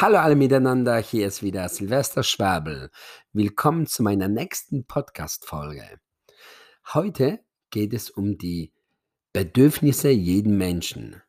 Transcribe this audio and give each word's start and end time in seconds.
Hallo 0.00 0.18
alle 0.18 0.36
miteinander, 0.36 0.98
hier 0.98 1.26
ist 1.26 1.42
wieder 1.42 1.68
Silvester 1.68 2.22
Schwabel. 2.22 2.88
Willkommen 3.32 3.88
zu 3.88 4.04
meiner 4.04 4.28
nächsten 4.28 4.86
Podcast-Folge. 4.86 5.98
Heute 6.94 7.40
geht 7.70 7.92
es 7.92 8.08
um 8.08 8.38
die 8.38 8.72
Bedürfnisse 9.32 10.10
jeden 10.10 10.56
Menschen. 10.56 11.20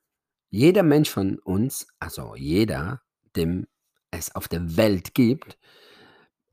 Jeder 0.51 0.83
Mensch 0.83 1.09
von 1.09 1.39
uns, 1.39 1.87
also 1.97 2.35
jeder, 2.35 3.01
dem 3.35 3.65
es 4.11 4.35
auf 4.35 4.47
der 4.47 4.77
Welt 4.77 5.15
gibt, 5.15 5.57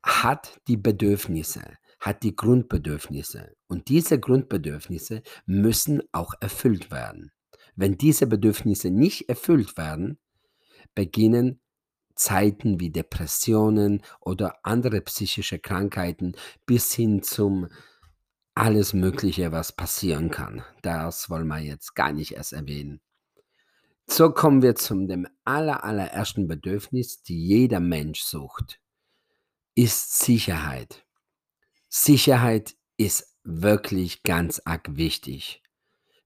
hat 0.01 0.59
die 0.67 0.77
Bedürfnisse, 0.77 1.77
hat 1.99 2.23
die 2.23 2.35
Grundbedürfnisse. 2.35 3.53
Und 3.67 3.89
diese 3.89 4.19
Grundbedürfnisse 4.19 5.21
müssen 5.45 6.01
auch 6.13 6.33
erfüllt 6.41 6.89
werden. 6.89 7.31
Wenn 7.75 7.95
diese 7.95 8.25
Bedürfnisse 8.25 8.89
nicht 8.89 9.29
erfüllt 9.29 9.77
werden, 9.77 10.17
beginnen 10.95 11.61
Zeiten 12.17 12.79
wie 12.79 12.89
Depressionen 12.89 14.01
oder 14.19 14.55
andere 14.63 15.01
psychische 15.01 15.59
Krankheiten 15.59 16.35
bis 16.65 16.93
hin 16.93 17.23
zum 17.23 17.67
alles 18.55 18.93
Mögliche, 18.93 19.51
was 19.51 19.71
passieren 19.71 20.31
kann. 20.31 20.63
Das 20.81 21.29
wollen 21.29 21.47
wir 21.47 21.59
jetzt 21.59 21.95
gar 21.95 22.11
nicht 22.11 22.33
erst 22.33 22.53
erwähnen. 22.53 23.01
So 24.07 24.31
kommen 24.31 24.61
wir 24.61 24.75
zum 24.75 25.07
dem 25.07 25.27
aller, 25.43 25.83
allerersten 25.83 26.47
Bedürfnis, 26.47 27.21
die 27.21 27.45
jeder 27.45 27.79
Mensch 27.79 28.21
sucht, 28.21 28.79
ist 29.75 30.19
Sicherheit. 30.19 31.05
Sicherheit 31.89 32.75
ist 32.97 33.35
wirklich 33.43 34.23
ganz 34.23 34.61
arg 34.65 34.95
wichtig. 34.95 35.61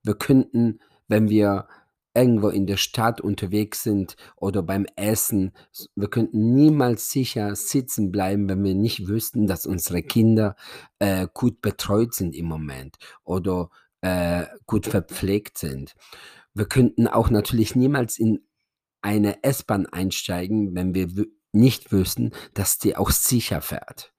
Wir 0.04 0.16
könnten, 0.16 0.80
wenn 1.08 1.27
wir 1.27 1.68
irgendwo 2.13 2.49
in 2.49 2.65
der 2.67 2.77
Stadt 2.77 3.21
unterwegs 3.21 3.83
sind 3.83 4.15
oder 4.35 4.63
beim 4.63 4.85
Essen. 4.95 5.53
Wir 5.95 6.09
könnten 6.09 6.53
niemals 6.53 7.09
sicher 7.09 7.55
sitzen 7.55 8.11
bleiben, 8.11 8.49
wenn 8.49 8.63
wir 8.63 8.75
nicht 8.75 9.07
wüssten, 9.07 9.48
dass 9.48 9.65
unsere 9.65 10.03
Kinder 10.03 10.55
äh, 10.99 11.27
gut 11.34 11.62
betreut 11.62 12.13
sind 12.13 12.35
im 12.35 12.45
Moment 12.45 12.98
oder 13.23 13.70
äh, 14.01 14.45
gut 14.65 14.87
verpflegt 14.87 15.57
sind. 15.57 15.95
Wir 16.53 16.65
könnten 16.65 17.07
auch 17.07 17.29
natürlich 17.29 17.76
niemals 17.76 18.20
in 18.20 18.46
eine 19.01 19.43
S-Bahn 19.43 19.85
einsteigen, 19.85 20.75
wenn 20.75 20.93
wir 20.93 21.07
nicht 21.53 21.91
wüssten, 21.91 22.31
dass 22.53 22.77
die 22.77 22.96
auch 22.96 23.12
sicher 23.12 23.62
fährt 23.62 24.13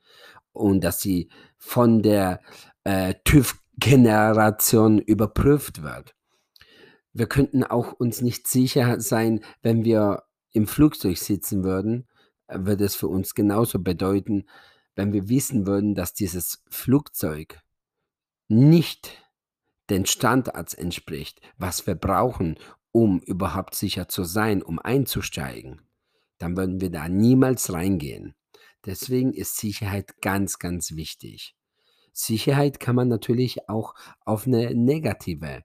und 0.53 0.83
dass 0.83 1.01
sie 1.01 1.31
von 1.59 2.03
der 2.03 2.41
äh, 2.85 3.15
TÜV-Generation 3.25 4.99
überprüft 4.99 5.83
wird 5.83 6.15
wir 7.13 7.27
könnten 7.27 7.65
auch 7.65 7.93
uns 7.93 8.21
nicht 8.21 8.49
sicher 8.49 9.01
sein, 9.01 9.45
wenn 9.63 9.85
wir 9.85 10.25
im 10.53 10.67
Flugzeug 10.67 11.19
sitzen 11.19 11.65
würden, 11.65 12.07
äh, 12.47 12.59
würde 12.61 12.85
es 12.85 12.95
für 12.95 13.09
uns 13.09 13.35
genauso 13.35 13.79
bedeuten, 13.79 14.45
wenn 14.95 15.13
wir 15.13 15.29
wissen 15.29 15.67
würden, 15.67 15.95
dass 15.95 16.15
dieses 16.15 16.63
Flugzeug 16.69 17.61
nicht 18.49 19.23
den 19.89 20.07
Standards 20.07 20.75
entspricht, 20.75 21.41
was 21.57 21.87
wir 21.87 21.95
brauchen, 21.95 22.59
um 22.93 23.21
überhaupt 23.21 23.75
sicher 23.75 24.09
zu 24.09 24.25
sein, 24.25 24.63
um 24.63 24.79
einzusteigen, 24.79 25.81
dann 26.39 26.57
würden 26.57 26.81
wir 26.81 26.91
da 26.91 27.09
niemals 27.09 27.73
reingehen. 27.73 28.35
Deswegen 28.85 29.33
ist 29.33 29.57
Sicherheit 29.57 30.21
ganz, 30.21 30.59
ganz 30.59 30.95
wichtig. 30.95 31.57
Sicherheit 32.13 32.81
kann 32.81 32.97
man 32.97 33.09
natürlich 33.09 33.69
auch 33.69 33.95
auf 34.25 34.47
eine 34.47 34.75
negative 34.75 35.65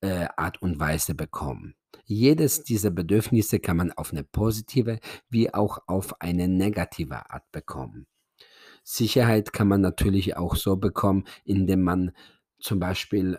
äh, 0.00 0.26
Art 0.36 0.62
und 0.62 0.78
Weise 0.78 1.14
bekommen. 1.14 1.74
Jedes 2.04 2.62
dieser 2.64 2.90
Bedürfnisse 2.90 3.60
kann 3.60 3.76
man 3.76 3.92
auf 3.92 4.12
eine 4.12 4.24
positive 4.24 4.98
wie 5.28 5.52
auch 5.52 5.78
auf 5.86 6.20
eine 6.20 6.48
negative 6.48 7.30
Art 7.30 7.50
bekommen. 7.52 8.06
Sicherheit 8.82 9.52
kann 9.52 9.68
man 9.68 9.80
natürlich 9.80 10.36
auch 10.36 10.56
so 10.56 10.76
bekommen, 10.76 11.24
indem 11.44 11.82
man 11.82 12.12
zum 12.58 12.78
Beispiel 12.80 13.38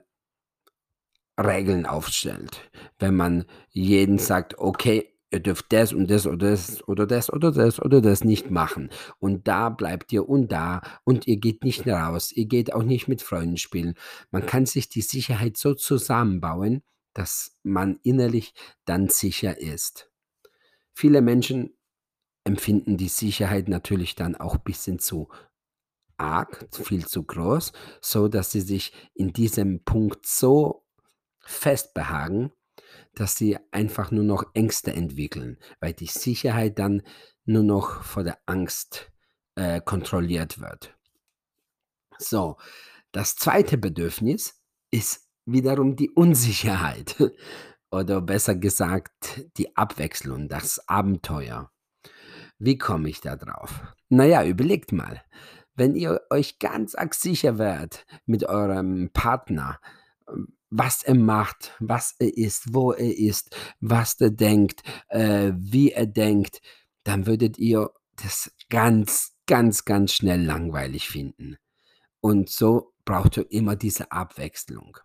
Regeln 1.40 1.86
aufstellt. 1.86 2.70
Wenn 3.00 3.16
man 3.16 3.46
jeden 3.70 4.20
sagt, 4.20 4.58
okay, 4.58 5.09
ihr 5.31 5.40
dürft 5.40 5.72
das 5.72 5.94
und 5.94 6.09
das 6.09 6.25
oder 6.25 6.51
das 6.51 6.88
oder 6.88 7.06
das 7.06 7.31
oder 7.31 7.51
das 7.51 7.79
oder 7.79 8.01
das 8.01 8.23
nicht 8.23 8.50
machen. 8.50 8.90
Und 9.19 9.47
da 9.47 9.69
bleibt 9.69 10.12
ihr 10.12 10.28
und 10.28 10.51
da 10.51 10.81
und 11.03 11.28
ihr 11.28 11.38
geht 11.38 11.63
nicht 11.63 11.88
raus. 11.88 12.31
Ihr 12.31 12.45
geht 12.45 12.73
auch 12.73 12.84
nicht 12.84 13.07
mit 13.07 13.22
Freunden 13.22 13.57
spielen. 13.57 13.95
Man 14.31 14.45
kann 14.45 14.66
sich 14.66 14.90
die 14.90 15.01
Sicherheit 15.01 15.57
so 15.57 15.73
zusammenbauen, 15.73 16.81
dass 17.13 17.57
man 17.63 18.00
innerlich 18.03 18.53
dann 18.85 19.09
sicher 19.09 19.59
ist. 19.59 20.12
Viele 20.94 21.22
Menschen 21.22 21.78
empfinden 22.44 22.97
die 22.97 23.09
Sicherheit 23.09 23.67
natürlich 23.67 24.16
dann 24.16 24.35
auch 24.35 24.56
ein 24.56 24.63
bisschen 24.63 25.00
zu 25.00 25.29
arg, 26.17 26.67
viel 26.72 27.06
zu 27.06 27.23
groß, 27.23 27.72
so 28.01 28.28
dass 28.28 28.51
sie 28.51 28.61
sich 28.61 28.94
in 29.13 29.31
diesem 29.31 29.84
Punkt 29.84 30.25
so 30.25 30.85
festbehagen, 31.40 32.51
dass 33.16 33.35
sie 33.35 33.57
einfach 33.72 34.12
nur 34.12 34.23
noch 34.23 34.44
Ängste 34.53 34.94
entwickeln, 34.94 35.57
weil 35.79 35.94
die 35.94 36.07
Sicherheit 36.07 36.79
dann 36.79 37.01
nur 37.45 37.63
noch 37.63 38.03
vor 38.03 38.23
der 38.23 38.38
Angst 38.45 39.12
äh, 39.56 39.81
kontrolliert 39.81 40.59
wird. 40.59 40.95
So, 42.17 42.57
das 43.12 43.35
zweite 43.35 43.78
Bedürfnis 43.78 44.62
ist 44.91 45.28
wiederum 45.45 45.95
die 45.95 46.12
Unsicherheit 46.12 47.16
oder 47.91 48.22
besser 48.22 48.56
gesagt 48.56 49.46
die 49.57 49.75
Abwechslung, 49.75 50.47
das 50.47 50.88
Abenteuer. 50.88 51.72
Wie 52.57 52.78
komme 52.78 53.09
ich 53.09 53.22
da 53.22 53.35
drauf? 53.35 53.81
Naja, 54.09 54.44
überlegt 54.44 54.91
mal, 54.91 55.23
wenn 55.75 55.96
ihr 55.96 56.22
euch 56.29 56.59
ganz 56.59 56.94
arg 56.94 57.16
sicher 57.16 57.57
wärt 57.57 58.06
mit 58.25 58.44
eurem 58.44 59.11
Partner, 59.13 59.79
was 60.69 61.03
er 61.03 61.16
macht, 61.16 61.74
was 61.80 62.16
er 62.19 62.35
ist, 62.35 62.74
wo 62.74 62.91
er 62.91 63.18
ist, 63.18 63.56
was 63.80 64.19
er 64.22 64.31
denkt, 64.31 64.84
äh, 65.09 65.52
wie 65.56 65.91
er 65.91 66.06
denkt, 66.06 66.62
dann 67.03 67.25
würdet 67.25 67.57
ihr 67.57 67.90
das 68.16 68.52
ganz, 68.69 69.35
ganz, 69.47 69.85
ganz 69.85 70.13
schnell 70.13 70.44
langweilig 70.44 71.09
finden. 71.09 71.58
Und 72.22 72.50
so 72.50 72.94
braucht 73.06 73.38
ihr 73.38 73.52
immer 73.52 73.75
diese 73.75 74.12
Abwechslung. 74.12 74.97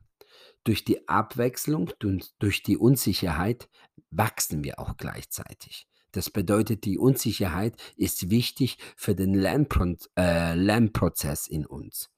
Durch 0.64 0.84
die 0.84 1.08
Abwechslung 1.08 1.92
und 2.03 2.34
durch 2.38 2.62
die 2.62 2.76
Unsicherheit 2.76 3.69
wachsen 4.10 4.64
wir 4.64 4.78
auch 4.78 4.97
gleichzeitig. 4.97 5.86
Das 6.12 6.30
bedeutet, 6.30 6.84
die 6.84 6.98
Unsicherheit 6.98 7.76
ist 7.97 8.30
wichtig 8.30 8.78
für 8.97 9.14
den 9.14 9.34
äh, 9.34 10.54
Lernprozess 10.54 11.47
in 11.47 11.66
uns. 11.66 12.10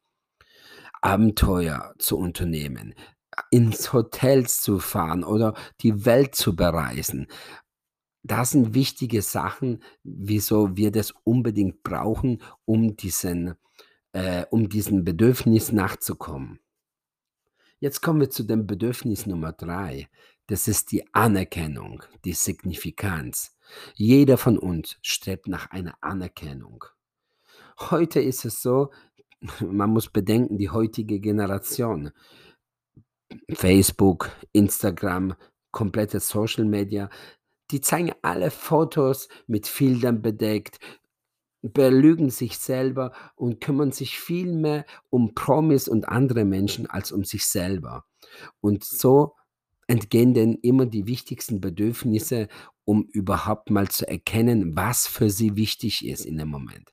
Abenteuer 1.00 1.94
zu 1.98 2.18
unternehmen, 2.18 2.94
ins 3.50 3.92
Hotels 3.92 4.60
zu 4.60 4.78
fahren 4.78 5.24
oder 5.24 5.54
die 5.80 6.04
Welt 6.04 6.34
zu 6.34 6.56
bereisen. 6.56 7.26
Das 8.22 8.50
sind 8.50 8.74
wichtige 8.74 9.22
Sachen, 9.22 9.82
wieso 10.02 10.76
wir 10.76 10.90
das 10.90 11.12
unbedingt 11.22 11.82
brauchen, 11.82 12.42
um 12.64 12.96
diesen, 12.96 13.54
äh, 14.12 14.44
um 14.50 14.68
diesem 14.68 15.04
Bedürfnis 15.04 15.70
nachzukommen. 15.70 16.58
Jetzt 17.78 18.00
kommen 18.00 18.20
wir 18.20 18.30
zu 18.30 18.42
dem 18.42 18.66
Bedürfnis 18.66 19.26
Nummer 19.26 19.52
drei. 19.52 20.08
Das 20.48 20.66
ist 20.66 20.92
die 20.92 21.12
Anerkennung, 21.14 22.02
die 22.24 22.32
Signifikanz. 22.32 23.56
Jeder 23.94 24.38
von 24.38 24.58
uns 24.58 24.96
strebt 25.02 25.46
nach 25.46 25.70
einer 25.70 25.94
Anerkennung. 26.00 26.84
Heute 27.78 28.20
ist 28.20 28.44
es 28.44 28.62
so, 28.62 28.90
man 29.60 29.90
muss 29.90 30.08
bedenken, 30.08 30.58
die 30.58 30.70
heutige 30.70 31.20
Generation, 31.20 32.10
Facebook, 33.52 34.30
Instagram, 34.52 35.34
komplette 35.70 36.20
Social 36.20 36.64
Media, 36.64 37.10
die 37.70 37.80
zeigen 37.80 38.12
alle 38.22 38.50
Fotos 38.50 39.28
mit 39.46 39.66
Filtern 39.66 40.22
bedeckt, 40.22 40.78
belügen 41.62 42.30
sich 42.30 42.58
selber 42.58 43.12
und 43.34 43.60
kümmern 43.60 43.92
sich 43.92 44.18
viel 44.18 44.52
mehr 44.54 44.86
um 45.10 45.34
Promis 45.34 45.88
und 45.88 46.08
andere 46.08 46.44
Menschen 46.44 46.88
als 46.88 47.10
um 47.12 47.24
sich 47.24 47.44
selber. 47.46 48.04
Und 48.60 48.84
so 48.84 49.34
entgehen 49.88 50.32
denn 50.32 50.54
immer 50.62 50.86
die 50.86 51.06
wichtigsten 51.06 51.60
Bedürfnisse, 51.60 52.48
um 52.84 53.04
überhaupt 53.12 53.70
mal 53.70 53.88
zu 53.88 54.08
erkennen, 54.08 54.76
was 54.76 55.06
für 55.06 55.30
sie 55.30 55.56
wichtig 55.56 56.06
ist 56.06 56.24
in 56.24 56.38
dem 56.38 56.48
Moment. 56.48 56.92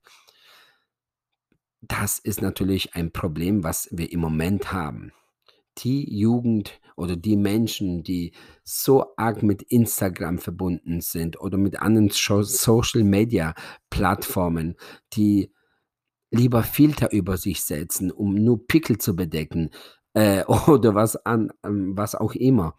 Das 1.81 2.18
ist 2.18 2.42
natürlich 2.42 2.95
ein 2.95 3.12
Problem, 3.12 3.63
was 3.63 3.90
wir 3.92 4.12
im 4.12 4.22
Moment 4.22 4.72
haben 4.72 5.12
die 5.80 6.18
Jugend 6.18 6.80
oder 6.96 7.16
die 7.16 7.36
Menschen, 7.36 8.04
die 8.04 8.34
so 8.64 9.16
arg 9.18 9.42
mit 9.44 9.64
Instagram 9.64 10.38
verbunden 10.38 11.02
sind 11.02 11.40
oder 11.40 11.58
mit 11.58 11.80
anderen 11.80 12.10
Social-Media-Plattformen, 12.10 14.75
die 15.14 15.52
lieber 16.31 16.64
Filter 16.64 17.12
über 17.12 17.38
sich 17.38 17.62
setzen, 17.62 18.12
um 18.12 18.36
nur 18.36 18.68
Pickel 18.68 18.98
zu 18.98 19.16
bedecken 19.16 19.70
äh, 20.14 20.44
oder 20.46 20.96
was, 20.96 21.16
an, 21.16 21.52
ähm, 21.64 21.96
was 21.96 22.16
auch 22.16 22.34
immer, 22.34 22.76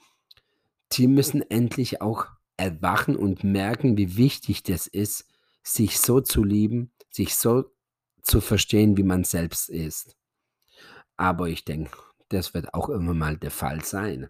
die 0.93 1.09
müssen 1.09 1.43
endlich 1.43 2.01
auch 2.01 2.27
erwachen 2.57 3.17
und 3.17 3.43
merken, 3.43 3.97
wie 3.97 4.17
wichtig 4.17 4.63
das 4.63 4.87
ist, 4.87 5.27
sich 5.63 5.99
so 5.99 6.21
zu 6.21 6.45
lieben, 6.45 6.93
sich 7.11 7.35
so 7.35 7.65
zu 8.23 8.41
verstehen, 8.41 8.97
wie 8.97 9.03
man 9.03 9.25
selbst 9.25 9.69
ist. 9.69 10.17
Aber 11.17 11.49
ich 11.49 11.65
denke, 11.65 11.97
das 12.35 12.55
wird 12.55 12.75
auch 12.75 12.89
immer 12.89 13.15
mal 13.15 13.37
der 13.37 13.51
Fall 13.51 13.85
sein. 13.85 14.29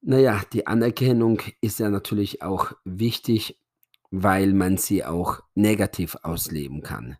Naja, 0.00 0.42
die 0.52 0.66
Anerkennung 0.66 1.40
ist 1.60 1.78
ja 1.78 1.88
natürlich 1.88 2.42
auch 2.42 2.72
wichtig, 2.84 3.58
weil 4.10 4.52
man 4.52 4.76
sie 4.76 5.04
auch 5.04 5.40
negativ 5.54 6.16
ausleben 6.22 6.82
kann. 6.82 7.16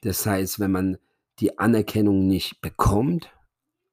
Das 0.00 0.26
heißt, 0.26 0.58
wenn 0.58 0.72
man 0.72 0.98
die 1.38 1.58
Anerkennung 1.58 2.26
nicht 2.26 2.60
bekommt, 2.60 3.30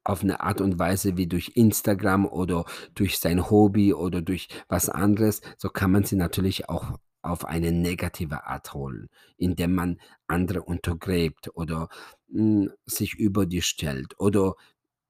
auf 0.03 0.23
eine 0.23 0.41
Art 0.41 0.61
und 0.61 0.79
Weise 0.79 1.17
wie 1.17 1.27
durch 1.27 1.51
Instagram 1.55 2.25
oder 2.25 2.65
durch 2.95 3.19
sein 3.19 3.49
Hobby 3.49 3.93
oder 3.93 4.21
durch 4.21 4.47
was 4.67 4.89
anderes, 4.89 5.41
so 5.57 5.69
kann 5.69 5.91
man 5.91 6.03
sie 6.03 6.15
natürlich 6.15 6.69
auch 6.69 6.97
auf 7.21 7.45
eine 7.45 7.71
negative 7.71 8.45
Art 8.45 8.73
holen, 8.73 9.09
indem 9.37 9.75
man 9.75 9.99
andere 10.27 10.61
untergräbt 10.63 11.49
oder 11.55 11.89
mh, 12.27 12.41
hm, 12.41 12.71
sich 12.85 13.15
über 13.15 13.45
die 13.45 13.61
stellt. 13.61 14.19
Oder 14.19 14.55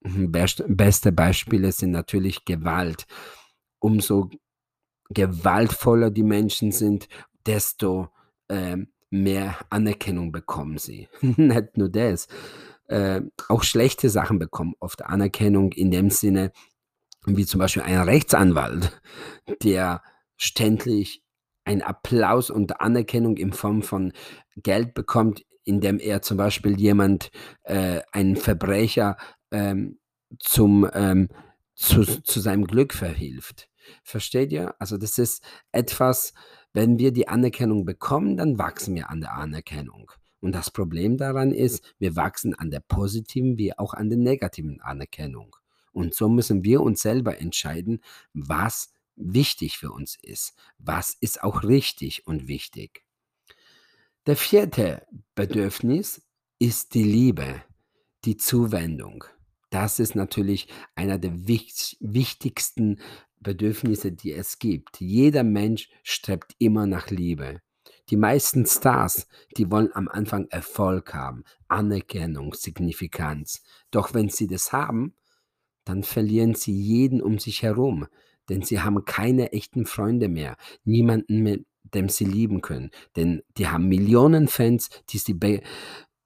hm, 0.03 0.31
best, 0.31 0.63
beste 0.67 1.11
Beispiele 1.11 1.71
sind 1.71 1.91
natürlich 1.91 2.45
Gewalt. 2.45 3.05
Umso 3.79 4.29
gewaltvoller 5.09 6.11
die 6.11 6.23
Menschen 6.23 6.71
sind, 6.71 7.07
desto 7.45 8.09
äh, 8.47 8.77
mehr 9.09 9.55
Anerkennung 9.69 10.31
bekommen 10.31 10.77
sie. 10.77 11.07
Nicht 11.21 11.77
nur 11.77 11.89
das. 11.89 12.27
Äh, 12.87 13.21
auch 13.47 13.63
schlechte 13.63 14.09
Sachen 14.09 14.39
bekommen 14.39 14.73
oft 14.79 15.05
Anerkennung 15.05 15.71
in 15.73 15.91
dem 15.91 16.09
Sinne, 16.09 16.51
wie 17.25 17.45
zum 17.45 17.59
Beispiel 17.59 17.83
ein 17.83 17.99
Rechtsanwalt, 17.99 18.99
der 19.63 20.01
ständig 20.37 21.21
einen 21.69 21.83
Applaus 21.83 22.49
und 22.49 22.81
Anerkennung 22.81 23.37
in 23.37 23.53
Form 23.53 23.83
von 23.83 24.11
Geld 24.55 24.95
bekommt, 24.95 25.45
indem 25.63 25.99
er 25.99 26.23
zum 26.23 26.35
Beispiel 26.35 26.79
jemand, 26.79 27.29
äh, 27.63 28.01
einen 28.11 28.35
Verbrecher 28.37 29.17
ähm, 29.51 29.99
zum, 30.39 30.89
ähm, 30.93 31.29
zu, 31.75 32.03
zu 32.03 32.39
seinem 32.39 32.65
Glück 32.65 32.93
verhilft. 32.93 33.69
Versteht 34.03 34.51
ihr? 34.51 34.73
Also 34.79 34.97
das 34.97 35.19
ist 35.19 35.43
etwas, 35.71 36.33
wenn 36.73 36.97
wir 36.97 37.11
die 37.11 37.27
Anerkennung 37.27 37.85
bekommen, 37.85 38.35
dann 38.35 38.57
wachsen 38.57 38.95
wir 38.95 39.11
an 39.11 39.21
der 39.21 39.33
Anerkennung. 39.33 40.11
Und 40.41 40.55
das 40.55 40.71
Problem 40.71 41.17
daran 41.17 41.51
ist, 41.51 41.93
wir 41.99 42.15
wachsen 42.15 42.55
an 42.55 42.71
der 42.71 42.79
positiven 42.79 43.59
wie 43.59 43.77
auch 43.77 43.93
an 43.93 44.09
der 44.09 44.17
negativen 44.17 44.81
Anerkennung. 44.81 45.55
Und 45.91 46.15
so 46.15 46.29
müssen 46.29 46.63
wir 46.63 46.81
uns 46.81 47.01
selber 47.01 47.39
entscheiden, 47.39 48.01
was 48.33 48.91
wichtig 49.19 49.77
für 49.77 49.91
uns 49.91 50.17
ist. 50.21 50.53
Was 50.77 51.15
ist 51.19 51.43
auch 51.43 51.63
richtig 51.63 52.25
und 52.25 52.47
wichtig? 52.47 53.03
Der 54.25 54.35
vierte 54.35 55.05
Bedürfnis 55.35 56.21
ist 56.57 56.93
die 56.93 57.03
Liebe, 57.03 57.61
die 58.25 58.37
Zuwendung. 58.37 59.23
Das 59.69 59.99
ist 59.99 60.15
natürlich 60.15 60.67
einer 60.95 61.19
der 61.19 61.47
wichtigsten 61.47 62.99
Bedürfnisse, 63.39 64.11
die 64.11 64.33
es 64.33 64.59
gibt. 64.59 64.99
Jeder 64.99 65.43
Mensch 65.43 65.89
strebt 66.03 66.55
immer 66.57 66.85
nach 66.85 67.09
Liebe. 67.09 67.61
Die 68.09 68.17
meisten 68.17 68.65
Stars, 68.65 69.27
die 69.55 69.69
wollen 69.69 69.93
am 69.93 70.07
Anfang 70.07 70.47
Erfolg 70.49 71.13
haben, 71.13 71.43
Anerkennung, 71.67 72.53
Signifikanz. 72.55 73.61
Doch 73.91 74.13
wenn 74.13 74.29
sie 74.29 74.47
das 74.47 74.73
haben, 74.73 75.15
dann 75.85 76.03
verlieren 76.03 76.55
sie 76.55 76.73
jeden 76.73 77.21
um 77.21 77.39
sich 77.39 77.61
herum 77.61 78.07
denn 78.49 78.61
sie 78.61 78.81
haben 78.81 79.05
keine 79.05 79.51
echten 79.51 79.85
Freunde 79.85 80.27
mehr, 80.27 80.57
niemanden 80.83 81.41
mit 81.41 81.65
dem 81.83 82.09
sie 82.09 82.25
lieben 82.25 82.61
können, 82.61 82.91
denn 83.15 83.41
die 83.57 83.67
haben 83.67 83.87
Millionen 83.87 84.47
Fans, 84.47 84.89
die 85.09 85.17
sie 85.17 85.33
be 85.33 85.61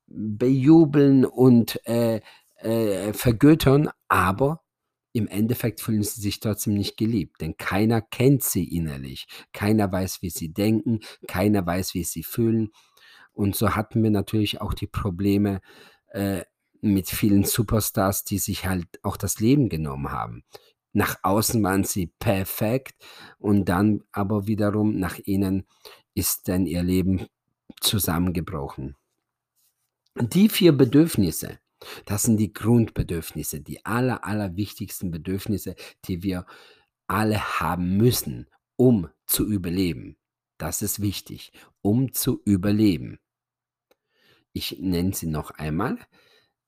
bejubeln 0.07 1.25
und 1.25 1.79
äh, 1.87 2.21
äh, 2.57 3.13
vergöttern, 3.13 3.89
aber 4.07 4.61
im 5.13 5.27
Endeffekt 5.27 5.79
fühlen 5.79 6.03
sie 6.03 6.21
sich 6.21 6.39
trotzdem 6.39 6.73
nicht 6.73 6.97
geliebt, 6.97 7.39
denn 7.41 7.55
keiner 7.57 8.01
kennt 8.01 8.43
sie 8.43 8.63
innerlich, 8.63 9.27
keiner 9.53 9.91
weiß, 9.91 10.21
wie 10.21 10.31
sie 10.31 10.51
denken, 10.51 10.99
keiner 11.27 11.65
weiß, 11.65 11.93
wie 11.93 12.03
sie 12.03 12.23
fühlen. 12.23 12.71
Und 13.31 13.55
so 13.55 13.75
hatten 13.75 14.03
wir 14.03 14.09
natürlich 14.09 14.61
auch 14.61 14.73
die 14.73 14.87
Probleme 14.87 15.61
äh, 16.09 16.43
mit 16.81 17.09
vielen 17.09 17.43
Superstars, 17.43 18.23
die 18.23 18.39
sich 18.39 18.65
halt 18.65 18.87
auch 19.03 19.17
das 19.17 19.39
Leben 19.39 19.69
genommen 19.69 20.11
haben. 20.11 20.43
Nach 20.93 21.17
außen 21.23 21.61
waren 21.63 21.83
sie 21.83 22.07
perfekt 22.19 22.95
und 23.39 23.65
dann 23.65 24.03
aber 24.11 24.47
wiederum 24.47 24.99
nach 24.99 25.17
innen 25.19 25.65
ist 26.13 26.47
dann 26.47 26.67
ihr 26.67 26.83
Leben 26.83 27.27
zusammengebrochen. 27.81 28.95
Die 30.15 30.49
vier 30.49 30.71
Bedürfnisse, 30.71 31.59
das 32.05 32.23
sind 32.23 32.37
die 32.37 32.53
Grundbedürfnisse, 32.53 33.61
die 33.61 33.83
aller, 33.83 34.23
aller 34.23 34.55
wichtigsten 34.55 35.09
Bedürfnisse, 35.09 35.75
die 36.05 36.21
wir 36.21 36.45
alle 37.07 37.59
haben 37.59 37.97
müssen, 37.97 38.47
um 38.75 39.09
zu 39.25 39.47
überleben. 39.47 40.17
Das 40.59 40.83
ist 40.83 41.01
wichtig, 41.01 41.51
um 41.81 42.13
zu 42.13 42.41
überleben. 42.45 43.19
Ich 44.53 44.77
nenne 44.79 45.13
sie 45.13 45.27
noch 45.27 45.49
einmal. 45.51 45.97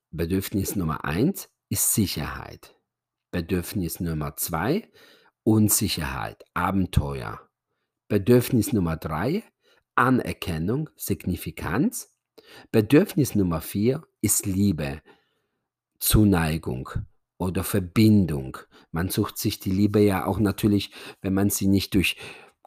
Bedürfnis 0.09 0.75
Nummer 0.75 1.05
eins 1.05 1.49
ist 1.69 1.93
Sicherheit. 1.93 2.74
Bedürfnis 3.35 3.99
Nummer 3.99 4.37
zwei, 4.37 4.89
Unsicherheit, 5.43 6.45
Abenteuer. 6.53 7.41
Bedürfnis 8.07 8.71
Nummer 8.71 8.95
drei, 8.95 9.43
Anerkennung, 9.93 10.89
Signifikanz. 10.95 12.15
Bedürfnis 12.71 13.35
Nummer 13.35 13.59
vier 13.59 14.07
ist 14.21 14.45
Liebe, 14.45 15.01
Zuneigung 15.99 16.89
oder 17.37 17.65
Verbindung. 17.65 18.57
Man 18.93 19.09
sucht 19.09 19.37
sich 19.37 19.59
die 19.59 19.71
Liebe 19.71 19.99
ja 19.99 20.25
auch 20.25 20.39
natürlich, 20.39 20.91
wenn 21.19 21.33
man 21.33 21.49
sie 21.49 21.67
nicht 21.67 21.93
durch 21.93 22.15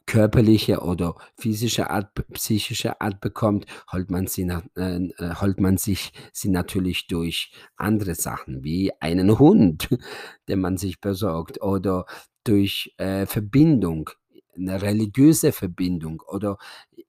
körperliche 0.09 0.81
oder 0.81 1.15
physische 1.37 1.91
Art, 1.91 2.15
psychische 2.33 3.01
Art 3.01 3.21
bekommt, 3.21 3.67
holt 3.93 4.11
man, 4.11 4.27
sie 4.27 4.43
äh, 4.43 4.63
äh, 4.75 5.35
holt 5.35 5.61
man 5.61 5.77
sich 5.77 6.13
sie 6.33 6.49
natürlich 6.49 7.07
durch 7.09 7.53
andere 7.77 8.15
Sachen, 8.15 8.65
wie 8.65 8.91
einen 9.01 9.39
Hund, 9.39 9.89
den 10.49 10.61
man 10.61 10.79
sich 10.79 11.01
besorgt, 11.01 11.61
oder 11.63 12.07
durch 12.43 12.95
äh, 12.97 13.27
Verbindung, 13.27 14.09
eine 14.57 14.81
religiöse 14.81 15.53
Verbindung 15.53 16.23
oder 16.27 16.57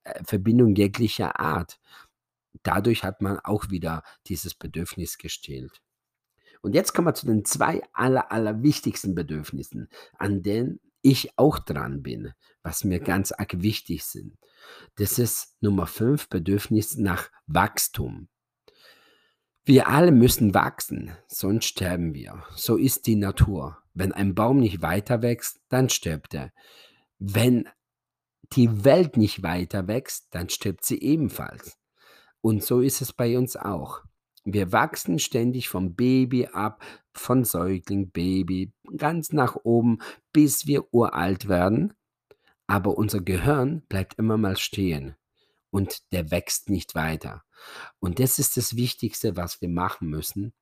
äh, 0.04 0.22
Verbindung 0.26 0.76
jeglicher 0.76 1.40
Art. 1.40 1.80
Dadurch 2.64 3.06
hat 3.06 3.22
man 3.22 3.40
auch 3.40 3.70
wieder 3.70 4.04
dieses 4.28 4.54
Bedürfnis 4.54 5.18
gestillt. 5.18 5.82
Und 6.62 6.76
jetzt 6.76 6.94
kommen 6.94 7.08
wir 7.08 7.14
zu 7.14 7.28
den 7.28 7.46
zwei 7.46 7.82
aller, 7.94 8.34
aller 8.34 8.62
wichtigsten 8.62 9.16
Bedürfnissen, 9.16 9.88
an 10.18 10.44
denen 10.44 10.82
ich 11.02 11.38
auch 11.38 11.60
dran 11.60 12.02
bin, 12.04 12.34
was 12.64 12.84
mir 12.84 13.00
ganz 13.00 13.32
arg 13.32 13.62
wichtig 13.62 14.04
sind. 14.04 14.38
Das 14.96 15.20
ist 15.20 15.56
Nummer 15.62 15.88
5, 15.88 16.30
Bedürfnis 16.30 16.98
nach 16.98 17.30
Wachstum. 17.48 18.28
Wir 19.66 19.88
alle 19.88 20.12
müssen 20.12 20.54
wachsen, 20.54 21.12
sonst 21.28 21.66
sterben 21.66 22.14
wir. 22.14 22.44
So 22.56 22.76
ist 22.76 23.06
die 23.08 23.16
Natur. 23.16 23.78
Wenn 23.94 24.12
ein 24.12 24.34
Baum 24.34 24.60
nicht 24.60 24.82
weiter 24.82 25.22
wächst, 25.22 25.62
dann 25.70 25.90
stirbt 25.90 26.34
er. 26.34 26.52
Wenn 27.20 27.70
die 28.54 28.84
Welt 28.84 29.16
nicht 29.18 29.44
weiter 29.44 29.88
wächst, 29.88 30.28
dann 30.32 30.50
stirbt 30.50 30.86
sie 30.86 31.02
ebenfalls. 31.02 31.78
Und 32.42 32.64
so 32.64 32.82
ist 32.82 33.02
es 33.02 33.14
bei 33.14 33.38
uns 33.38 33.56
auch. 33.56 34.02
Wir 34.44 34.72
wachsen 34.72 35.20
ständig 35.20 35.70
vom 35.70 35.96
Baby 35.96 36.48
ab, 36.48 36.82
von 37.20 37.44
Säugling, 37.44 38.12
Baby, 38.12 38.72
ganz 38.98 39.32
nach 39.32 39.56
oben, 39.64 40.00
bis 40.34 40.66
wir 40.66 40.94
uralt 40.94 41.48
werden. 41.48 41.94
Aber 42.68 42.98
unser 42.98 43.22
Gehirn 43.22 43.82
bleibt 43.90 44.16
immer 44.20 44.38
mal 44.38 44.58
stehen 44.58 45.16
und 45.72 46.12
der 46.12 46.32
wächst 46.32 46.70
nicht 46.70 46.96
weiter. 46.96 47.44
Und 48.00 48.20
das 48.20 48.40
ist 48.40 48.58
das 48.58 48.76
Wichtigste, 48.76 49.36
was 49.36 49.62
wir 49.62 49.70
machen 49.70 50.10
müssen. 50.10 50.54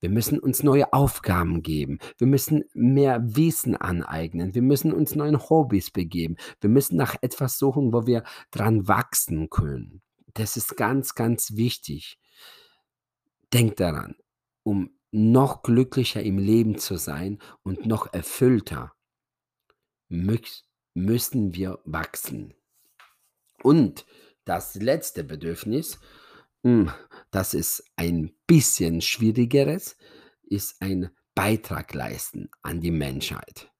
Wir 0.00 0.10
müssen 0.10 0.38
uns 0.38 0.62
neue 0.62 0.92
Aufgaben 0.92 1.62
geben. 1.62 1.98
Wir 2.18 2.26
müssen 2.26 2.64
mehr 2.74 3.22
Wissen 3.36 3.74
aneignen. 3.74 4.54
Wir 4.54 4.62
müssen 4.62 4.92
uns 4.92 5.14
neuen 5.14 5.38
Hobbys 5.38 5.90
begeben. 5.90 6.36
Wir 6.60 6.68
müssen 6.68 6.96
nach 6.96 7.16
etwas 7.22 7.58
suchen, 7.58 7.92
wo 7.92 8.06
wir 8.06 8.22
dran 8.50 8.86
wachsen 8.86 9.48
können. 9.48 10.02
Das 10.34 10.56
ist 10.56 10.76
ganz, 10.76 11.14
ganz 11.14 11.56
wichtig. 11.56 12.18
Denk 13.52 13.76
daran, 13.76 14.16
um 14.62 14.90
noch 15.14 15.62
glücklicher 15.62 16.22
im 16.22 16.38
Leben 16.38 16.76
zu 16.76 16.96
sein 16.96 17.38
und 17.62 17.86
noch 17.86 18.12
erfüllter, 18.12 18.94
müssen 20.08 21.54
wir 21.54 21.78
wachsen. 21.84 22.54
Und 23.62 24.06
das 24.44 24.74
letzte 24.74 25.22
Bedürfnis, 25.22 26.00
hm, 26.64 26.90
das 27.30 27.54
ist 27.54 27.84
ein 27.94 28.34
bisschen 28.46 29.00
schwierigeres, 29.00 29.96
ist 30.42 30.82
ein 30.82 31.10
Beitrag 31.34 31.94
leisten 31.94 32.50
an 32.62 32.80
die 32.80 32.90
Menschheit. 32.90 33.70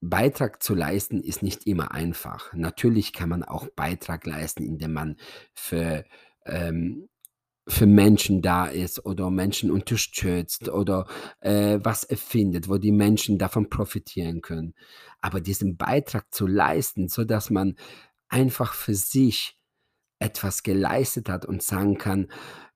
Beitrag 0.00 0.62
zu 0.62 0.74
leisten 0.74 1.22
ist 1.22 1.42
nicht 1.42 1.66
immer 1.66 1.92
einfach. 1.92 2.52
Natürlich 2.52 3.12
kann 3.12 3.28
man 3.28 3.42
auch 3.44 3.68
Beitrag 3.68 4.26
leisten, 4.26 4.64
indem 4.64 4.92
man 4.92 5.16
für, 5.54 6.04
ähm, 6.46 7.08
für 7.66 7.86
Menschen 7.86 8.42
da 8.42 8.66
ist 8.66 9.04
oder 9.06 9.30
Menschen 9.30 9.70
unterstützt 9.70 10.68
oder 10.68 11.06
äh, 11.40 11.78
was 11.82 12.04
erfindet, 12.04 12.68
wo 12.68 12.76
die 12.76 12.92
Menschen 12.92 13.38
davon 13.38 13.70
profitieren 13.70 14.42
können. 14.42 14.74
Aber 15.20 15.40
diesen 15.40 15.76
Beitrag 15.76 16.32
zu 16.32 16.46
leisten, 16.46 17.08
so 17.08 17.24
dass 17.24 17.50
man 17.50 17.76
einfach 18.28 18.74
für 18.74 18.94
sich 18.94 19.56
etwas 20.18 20.62
geleistet 20.62 21.28
hat 21.28 21.46
und 21.46 21.62
sagen 21.62 21.96
kann, 21.96 22.28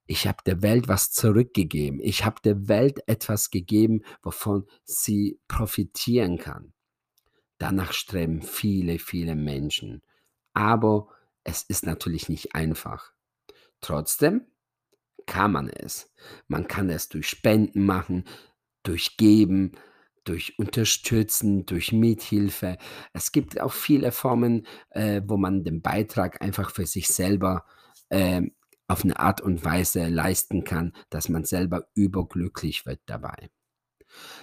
ich 0.07 0.26
habe 0.26 0.38
der 0.47 0.62
Welt 0.62 0.88
was 0.88 1.12
zurückgegeben. 1.12 2.00
Ich 2.00 2.25
habe 2.25 2.40
der 2.42 2.66
Welt 2.68 3.07
etwas 3.07 3.50
gegeben, 3.50 4.02
wovon 4.23 4.64
sie 4.85 5.38
profitieren 5.49 6.38
kann. 6.38 6.73
Danach 7.59 7.92
streben 7.92 8.40
viele, 8.40 8.99
viele 8.99 9.35
Menschen. 9.35 10.02
Aber 10.54 11.09
es 11.45 11.62
ist 11.62 11.85
natürlich 11.85 12.30
nicht 12.30 12.54
einfach. 12.54 13.12
Trotzdem 13.83 14.47
kann 15.28 15.52
man 15.52 15.68
es. 15.68 16.12
Man 16.49 16.66
kann 16.66 16.90
es 16.90 17.08
durch 17.08 17.28
Spenden 17.28 17.87
machen, 17.87 18.25
durch 18.82 19.16
Geben, 19.16 19.73
durch 20.25 20.58
Unterstützen, 20.58 21.64
durch 21.66 21.92
Mithilfe. 21.92 22.78
Es 23.12 23.30
gibt 23.30 23.61
auch 23.61 23.73
viele 23.73 24.11
Formen, 24.11 24.66
äh, 24.90 25.23
wo 25.25 25.37
man 25.37 25.62
den 25.62 25.80
Beitrag 25.80 26.42
einfach 26.42 26.70
für 26.70 26.87
sich 26.87 27.06
selber 27.06 27.64
äh, 28.08 28.42
auf 28.88 29.04
eine 29.04 29.18
Art 29.20 29.40
und 29.40 29.64
Weise 29.64 30.08
leisten 30.08 30.64
kann, 30.64 30.92
dass 31.11 31.28
man 31.28 31.44
selber 31.44 31.88
überglücklich 31.94 32.87
wird 32.87 33.00
dabei. 33.06 33.50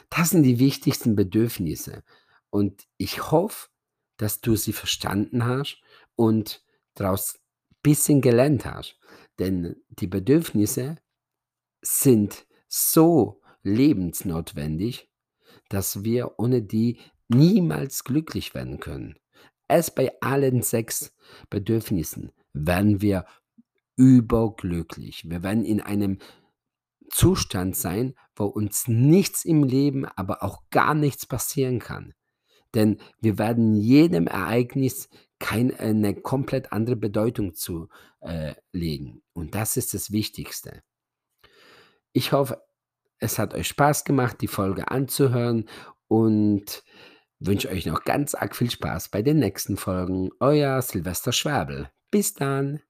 Das 0.10 0.30
sind 0.30 0.44
die 0.44 0.60
wichtigsten 0.60 1.16
Bedürfnisse. 1.16 2.04
Und 2.52 2.88
ich 2.98 3.32
hoffe, 3.32 3.70
dass 4.18 4.42
du 4.42 4.56
sie 4.56 4.74
verstanden 4.74 5.46
hast 5.46 5.82
und 6.16 6.64
daraus 6.94 7.36
ein 7.36 7.78
bisschen 7.82 8.22
gelernt 8.22 8.66
hast. 8.66 9.00
Denn 9.40 9.76
die 9.90 10.08
Bedürfnisse 10.08 10.98
sind 11.82 12.46
so 12.68 13.42
lebensnotwendig, 13.64 15.10
dass 15.70 16.04
wir 16.04 16.40
ohne 16.40 16.62
die 16.62 17.00
niemals 17.28 18.04
glücklich 18.04 18.54
werden 18.54 18.80
können. 18.80 19.16
Erst 19.68 19.96
bei 19.96 20.12
allen 20.22 20.62
sechs 20.62 21.14
Bedürfnissen 21.50 22.32
werden 22.54 23.02
wir 23.02 23.26
überglücklich. 23.96 25.30
Wir 25.30 25.42
werden 25.42 25.66
in 25.66 25.82
einem 25.82 26.20
Zustand 27.10 27.76
sein, 27.76 28.16
wo 28.36 28.46
uns 28.46 28.88
nichts 28.88 29.46
im 29.46 29.64
Leben, 29.64 30.06
aber 30.06 30.44
auch 30.44 30.64
gar 30.70 30.94
nichts 30.94 31.26
passieren 31.26 31.80
kann. 31.80 32.14
Denn 32.74 33.00
wir 33.22 33.38
werden 33.38 33.76
jedem 33.76 34.28
Ereignis 34.28 35.10
keine 35.40 35.80
eine 35.80 36.16
komplett 36.16 36.72
andere 36.72 36.96
Bedeutung 36.96 37.54
zu 37.54 37.90
äh, 38.22 38.56
legen. 38.72 39.22
Und 39.34 39.56
das 39.56 39.78
ist 39.78 39.94
das 39.94 40.12
Wichtigste. 40.12 40.82
Ich 42.14 42.32
hoffe, 42.32 42.62
es 43.20 43.40
hat 43.40 43.54
euch 43.54 43.68
Spaß 43.68 44.04
gemacht, 44.04 44.42
die 44.42 44.48
Folge 44.48 44.90
anzuhören 44.90 45.70
und 46.08 46.84
wünsche 47.40 47.70
euch 47.70 47.86
noch 47.86 48.04
ganz 48.04 48.36
arg 48.36 48.56
viel 48.56 48.72
Spaß 48.72 49.10
bei 49.10 49.22
den 49.22 49.40
nächsten 49.40 49.78
Folgen. 49.78 50.30
Euer 50.40 50.82
Silvester 50.82 51.32
Schwabel. 51.32 51.90
Bis 52.12 52.34
dann. 52.34 52.82